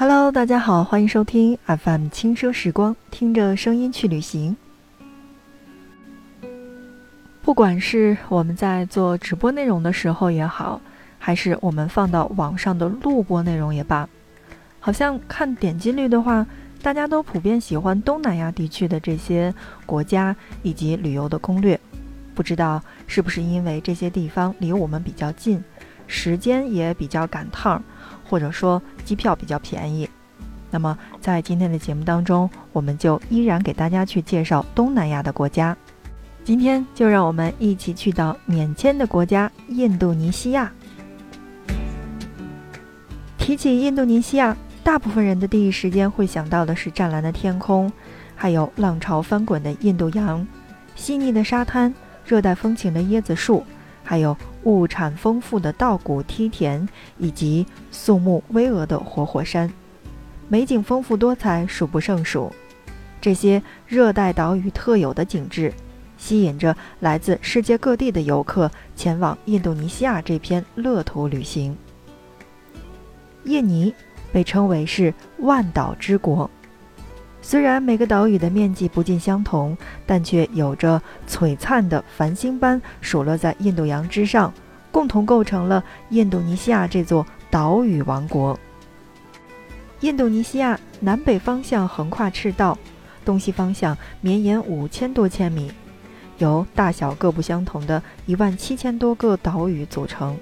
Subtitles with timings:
[0.00, 4.56] Hello，大家好，欢迎收听 FM 轻奢时光，听着声音去旅行。
[7.42, 10.80] 不管是我们在做直播内容的时候也好，
[11.18, 14.08] 还是我们放到网上的录播内容也罢，
[14.78, 16.46] 好像看点击率的话，
[16.80, 19.54] 大家都普遍喜欢东南亚地区的这些
[19.84, 21.78] 国家以及旅游的攻略。
[22.34, 25.62] 不知道是不是因为这些地方离我们比较近，
[26.06, 27.82] 时间也比较赶趟儿，
[28.30, 30.08] 或者说机票比较便宜。
[30.70, 35.76] 那么在今天的节目当中，我们就依然给大家去介绍东南亚的国家。
[36.44, 40.70] 今天就让我们一起去到免签的国家印度尼西亚。
[43.36, 47.92] 提起印度尼西亚，大部分人的第一时间会想到的是湛蓝的天空，
[48.36, 50.46] 还有浪潮翻滚的印度洋，
[50.94, 51.92] 细腻的沙滩，
[52.24, 53.64] 热带风情的椰子树，
[54.10, 59.72] 还有物产丰富的稻谷梯田，以及肃穆巍峨的活火山，
[60.48, 62.52] 美景丰富多彩，数不胜数。
[63.20, 65.72] 这些热带岛屿特有的景致。
[66.18, 71.78] 吸引着来自世界各地的游客前往印度尼西亚这片乐土旅行。
[73.44, 73.94] 印尼
[74.32, 76.50] 被称为是万岛之国，
[77.42, 84.52] 虽然每个岛屿的面积不尽相同，但却有着璀璨的繁星般数落在印度洋之上，
[84.92, 88.58] 共同构成了印度尼西亚这座岛屿王国。
[90.00, 92.78] 印度尼西亚南北方向横跨赤道，
[93.24, 95.72] 东西方向绵延五千多千米。
[96.38, 100.36] 由大小各不相同的一万七千多个岛屿组成，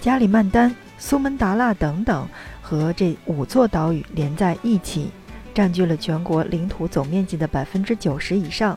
[0.00, 2.26] 加里曼丹、苏门答腊等等
[2.62, 5.10] 和这五座岛屿连在一起，
[5.54, 8.76] 占据了全国领土总面积的百分之九十以上。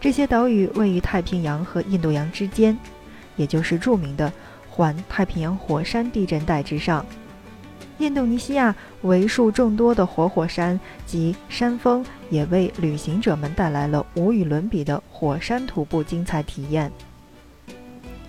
[0.00, 2.78] 这些岛屿位于太平洋和印度洋之间，
[3.36, 4.30] 也就是著名的
[4.68, 7.06] 环太平洋火山地震带之上。
[7.98, 16.90] 印度尼西亚为数众多的活火山及山峰，也为旅行者们带来了无与伦比的火山徒步精彩体验。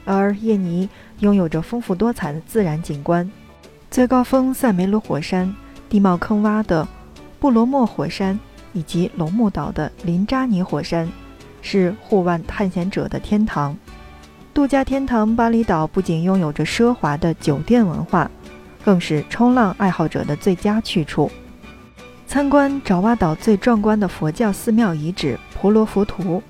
[0.06, 0.88] 而印尼
[1.20, 3.28] 拥有着丰富多彩的自然景观，
[3.90, 5.52] 最高峰塞梅鲁火山、
[5.90, 6.88] 地貌坑洼的
[7.44, 8.40] 布罗莫火山
[8.72, 11.12] 以及龙目岛的林扎尼火山，
[11.62, 13.76] 是户外探险者的天堂。
[14.54, 18.32] 度假天堂巴厘岛不仅拥有着奢华的酒店文化。
[18.86, 21.30] 更是冲浪爱好者的最佳去处。
[22.26, 26.42] 参观爪哇岛最壮观的佛教寺庙遗址婆罗浮屠，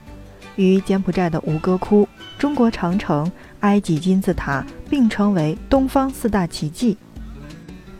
[0.55, 3.31] 与柬埔寨的吴哥窟、中国长城、
[3.61, 6.95] 埃及金字塔并称为东方四大奇迹。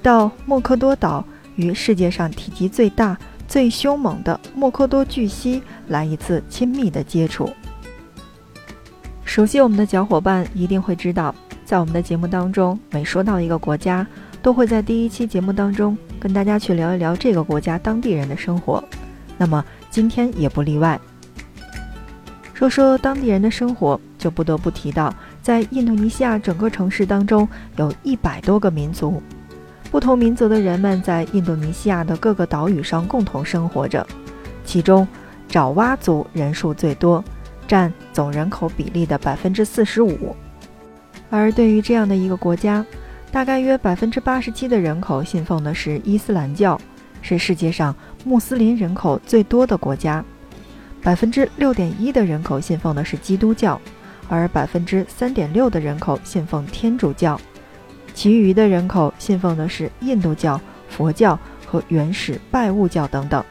[0.03, 1.25] 到莫科多岛
[1.55, 7.49] 与世界上体积最大、最凶猛的莫科多巨蜥来一次亲密的接触。
[9.25, 11.33] 熟悉我们的小伙伴一定会知道，
[11.65, 14.05] 在我们的节目当中，每说到一个国家。
[14.43, 18.83] 都会在第一期节目当中跟大家去聊一聊这个国家当地人的生活，
[19.37, 20.99] 那么今天也不例外。
[22.53, 27.47] 说说当地人的生活，就不得不提到，在印度尼西亚整个城市当中，
[27.77, 29.23] 有一百多个民族，
[29.93, 34.03] 不同民族的人们在印度尼西亚的各个岛屿上共同生活着，
[34.65, 35.07] 其中
[35.47, 37.23] 爪哇族人数最多，
[37.67, 40.35] 占总人口比例的百分之四十五。
[41.29, 42.83] 而对于这样的一个国家，
[43.31, 46.75] 大概约百分之八十七的人口信奉的是伊斯兰教，
[47.21, 50.25] 是世界上穆斯林人口最多的国家。
[51.03, 53.79] 百分之六点一的人口信奉的是基督教，
[54.27, 57.39] 而百分之三点六的人口信奉天主教，
[58.13, 60.59] 其余的人口信奉的是印度教、
[60.89, 63.43] 佛教和原始拜物教等等。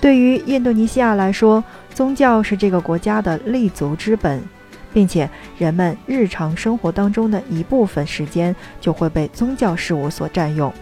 [0.00, 4.42] 对于印度尼西亚来说，宗教是这个国家的立足之本。
[4.90, 10.72] 并且，人们日常生活当中的一部分时间就会被宗教事务所占用，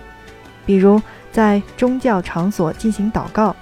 [0.64, 3.54] 比如在宗教场所进行祷告。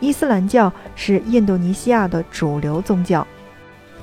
[0.00, 3.24] 伊斯兰教是印度尼西亚的主流宗教，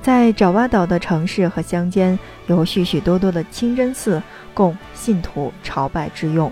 [0.06, 4.22] 在爪哇岛的城市和乡间有许许多多的清真寺
[4.54, 6.52] 供信徒朝拜之用，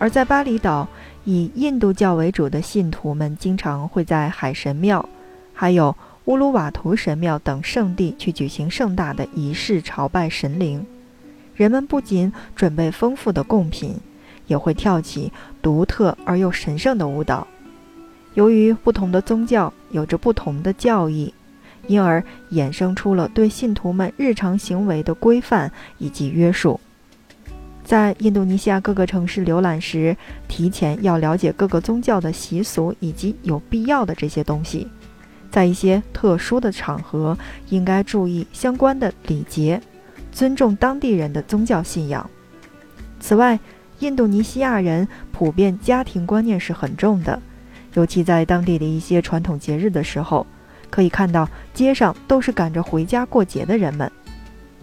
[0.00, 0.88] 而在巴厘岛，
[1.22, 5.08] 以印度教为主的信徒们经常会在海神庙，
[5.54, 5.94] 还有。
[6.24, 10.84] 乌鲁瓦图神庙等圣地去举行盛大的仪式朝拜神灵，
[11.54, 13.96] 人们不仅准备丰富的贡品，
[14.48, 15.32] 也会跳起
[15.62, 17.46] 独特而又神圣的舞蹈。
[18.34, 21.32] 由于不同的宗教有着不同的教义，
[21.86, 22.22] 因而
[22.52, 26.80] 衍生出了对信徒们日常行为的规范以及约束。
[27.82, 30.16] 在印度尼西亚各个城市浏览时，
[30.46, 34.86] 提前要了解各个宗教的习俗以及有必要的这些东西。
[35.50, 37.36] 在一些特殊的场合，
[37.70, 39.80] 应该注意相关的礼节，
[40.30, 42.30] 尊重当地人的宗教信仰。
[43.18, 43.58] 此外，
[43.98, 47.42] 印度尼西亚人普遍家庭观念是很重的，
[47.94, 50.46] 尤其在当地的一些传统节日的时候，
[50.90, 54.10] 可以看到街上都是赶着回家过节的人们。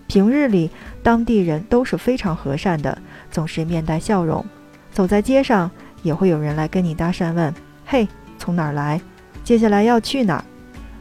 [0.07, 0.71] 平日里，
[1.03, 2.97] 当地人都是非常和善的，
[3.29, 4.43] 总是面带笑容。
[4.91, 5.69] 走在街上，
[6.01, 7.53] 也会有人来跟你搭讪，问
[7.85, 8.07] ：“嘿，
[8.39, 8.99] 从哪儿来？
[9.43, 10.43] 接下来要去哪儿？”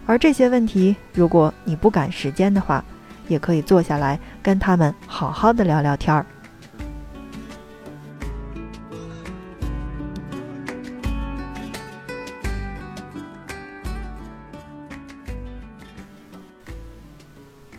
[0.07, 2.85] 而这些问题，如果你不赶时间的话，
[3.29, 6.27] 也可以坐下来跟他们好好的聊聊天儿。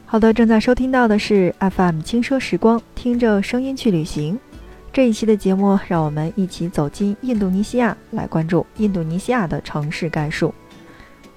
[0.10, 4.40] 好的，正在收听到的是 FM 轻奢时光，听着声音去旅行。
[4.94, 10.56] 这一期的节目，让我们一起走进印度尼西亚，来关注印度尼西亚的城市概述。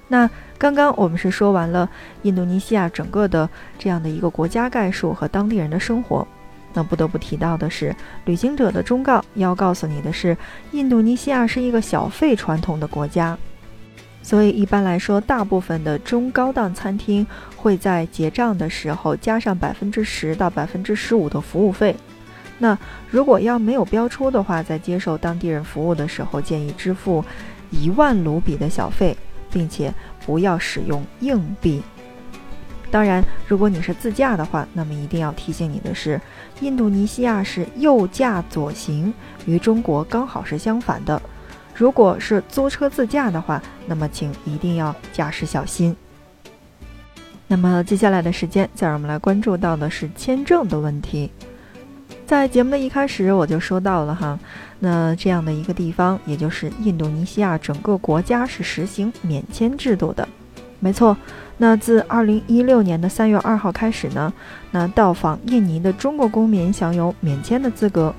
[0.07, 1.91] 那刚刚我们是说完了
[2.23, 6.25] 印度尼西亚整个的这样的一个国家概述和当地人的生活，
[6.73, 7.93] 那不得不提到的是，
[8.25, 10.37] 旅行者的忠告要告诉你的是，
[10.71, 13.37] 印度尼西亚是一个小费传统的国家。
[14.23, 17.27] 所以一般来说，大部分的中高档餐厅
[17.57, 21.97] 会在结账的时候加上百分之十到百分之十五的服务费。
[22.59, 22.79] 那
[23.11, 27.25] 如果要没有标出的话，在接受当地人服务的时候，建议支付
[27.71, 29.17] 一万卢比的小费，
[29.51, 29.93] 并且
[30.27, 31.83] 不要使用硬币。
[32.91, 36.21] 当然，如果你是自驾的话，那么一定要提醒你的是，
[36.61, 39.15] 印度尼西亚是右驾左行，
[39.47, 41.21] 与中国刚好是相反的。
[41.81, 45.97] 如果是租车自驾的话，那么请一定要驾驶小心。
[47.47, 51.31] 那么接下来的时间，再让我们来关注到的是签证的问题。
[52.27, 54.39] 在节目的一开始，我就说到了哈，
[54.79, 60.29] 那这样的一个地方，也就是印度尼西亚整个国家是实行免签制度的。
[60.81, 61.17] 没错，
[61.57, 64.31] 那自二零一六年的三月二号开始呢，
[64.71, 68.15] 那到访印尼的中国公民享有免签的资格，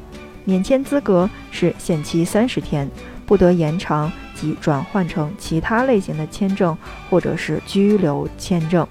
[0.46, 2.90] 免签资格是限期三十天。
[3.26, 6.78] 不得延长及转换成其他类型的签证
[7.10, 8.88] 或者是居留签证。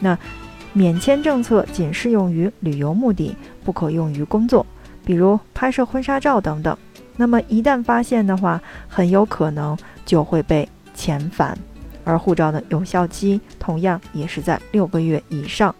[0.00, 0.16] 那
[0.72, 3.34] 免签政策仅适用于旅游目的，
[3.64, 4.64] 不可用于工作，
[5.04, 6.76] 比如拍摄婚纱照等等。
[7.16, 11.58] 那么一旦发现的话，很有可能就会被遣返。
[12.04, 15.74] 而护照的有效期同样也是在六个月以上。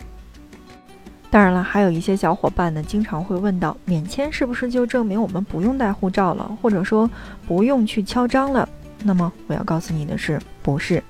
[1.31, 7.09] 当然了，还有一些小伙伴呢，经常会问到：免签是不是就证明我们不用带护照了，或者说
[7.47, 8.69] 不用去敲章了？
[9.05, 11.03] 那么我要告诉你的是，不是。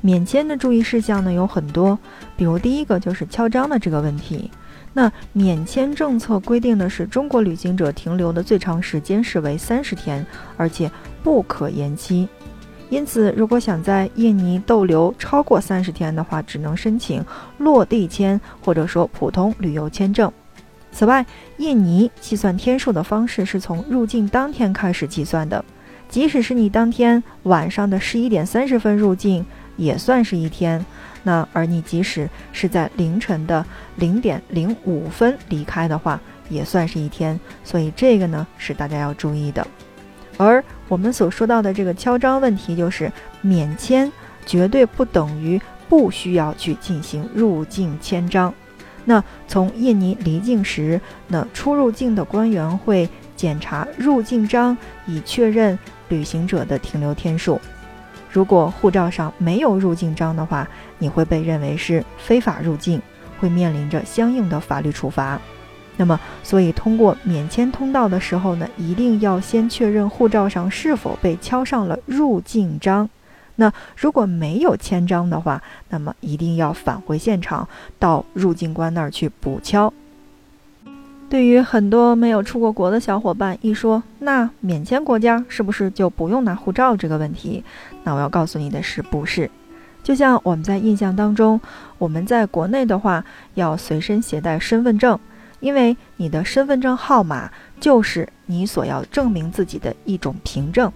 [0.00, 1.98] 免签的注意事项呢有很多，
[2.36, 4.50] 比如第一个就是敲章的这个问题。
[4.92, 10.24] 那免签政策规定的是，中国旅行者停留的最长时间是为三十天，
[10.56, 10.88] 而且
[11.22, 12.28] 不可延期。
[12.94, 17.24] 因此，如果想在印尼逗留超过三十天的话，只能申请
[17.58, 20.30] 落地签或者说普通旅游签证。
[20.92, 21.26] 此外，
[21.56, 25.64] 印尼计算天数的方式是从入境当天开始计算的，
[26.08, 29.44] 即使是你当天晚上的十一点三十分入境，
[29.76, 30.86] 也算是一天。
[31.24, 37.38] 那而你即使是在凌晨的零点零五分离开的话，也算是一天。
[37.64, 39.66] 所以这个呢是大家要注意的。
[40.36, 40.62] 而
[40.94, 43.10] 我们所说到的这个敲章问题，就是
[43.40, 44.12] 免签
[44.46, 48.54] 绝对不等于不需要去进行入境签章。
[49.04, 55.76] 那从印尼离境时，那出入境的官员会检查入境章，以确认
[56.10, 57.60] 旅行者的停留天数。
[58.30, 63.02] 如果护照上没有入境章的话，你会被认为是非法入境，
[63.40, 65.40] 会面临着相应的法律处罚。
[65.96, 73.08] 那么，所以通过免签通道的时候呢，一定要先确认护照上是否被敲上了入境章。
[73.56, 77.68] 那如果没有签章的话，那么一定要返回现场，
[78.00, 79.92] 到入境官那儿去补敲。
[81.30, 87.62] 对于很多没有出过国的小伙伴，一说那免签国家是不是就不用拿护照这个问题，
[88.02, 89.48] 那我要告诉你的是，不是。
[90.02, 91.60] 就像我们在印象当中，
[91.98, 93.24] 我们在国内的话，
[93.54, 95.18] 要随身携带身份证。
[95.64, 100.92] 因为你的身份证号码就是你所要证明自己的一种凭证，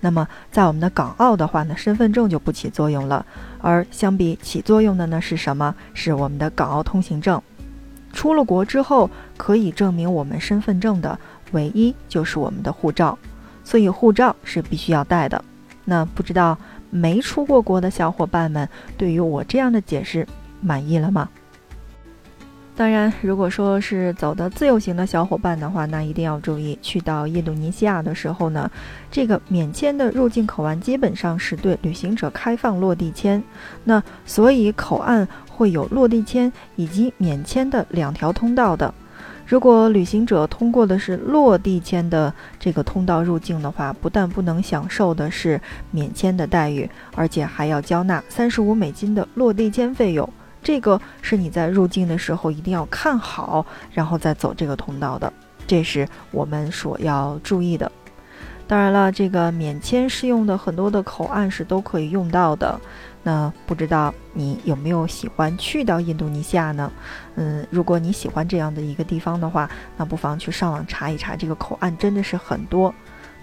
[0.00, 3.26] 那么在我们的港澳的话呢，身份证就不起作用了，
[3.60, 5.74] 而相比起作用的呢是什么？
[5.92, 7.42] 是我们的港澳通行证。
[8.14, 11.18] 出了国之后，可以证明我们身份证的
[11.52, 13.18] 唯一就是我们的护照，
[13.64, 15.44] 所以护照是必须要带的。
[15.84, 16.56] 那不知道
[16.88, 20.26] 没出过国的小伙伴们，对于我这样的解释
[20.62, 21.28] 满意了吗？
[22.76, 28.70] 当然，如果说是走的自由行的小伙伴的话，那一定要注意，去到印度尼西亚的时候呢，
[29.10, 33.42] 这个免签的入境口岸基本上是对旅行者开放落地签，
[33.82, 38.92] 那所以口岸会有落地签以及免签的两条通道的。
[39.46, 42.30] 如果旅行者通过的是落地签的
[42.60, 45.58] 这个通道入境的话，不但不能享受的是
[45.90, 50.28] 免签的待遇，而且还要交纳三十五美金的落地签费用。
[50.66, 55.32] 这个是你在入境的时候一定要看好，然后再走这个通道的，
[55.64, 57.92] 这是我们所要注意的。
[58.66, 62.80] 当然了，这个免签适用的很多的口岸是都可以用到的。
[63.22, 66.90] 那不知道你有没有喜欢去到印度尼西亚呢？
[67.36, 72.92] 嗯，如果你喜欢这样的一个地方的话，那不妨去上网查一查，这个口岸真的是很多。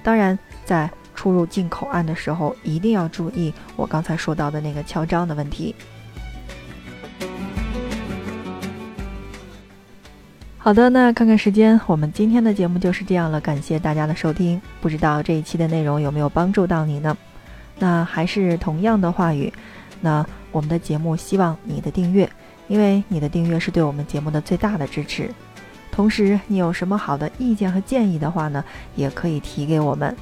[0.03, 5.73] 当然，在出入境口岸的时候，一定要注意我刚才说到的那个敲章的问题。
[10.63, 14.61] 好的，那看看时间，我们今天的节目就是这样了，感谢大家的收听。
[14.79, 17.17] 不知道这一期的内容有没有帮助到你呢？
[17.79, 19.51] 那还是同样的话语，
[19.99, 22.29] 那我们的节目希望你的订阅，
[22.69, 25.29] 因为你的订阅是对我们节目的最大的支持。
[25.91, 28.63] 同时，你有什么好的意见和建议的话呢，
[28.95, 30.15] 也可以提给我们。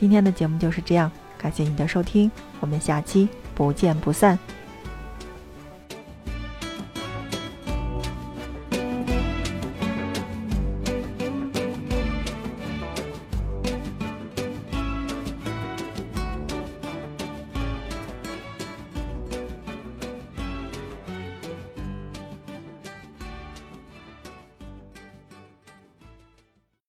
[0.00, 2.28] 今天的节目就是这样，感谢你的收听，
[2.58, 4.36] 我们下期不见不散。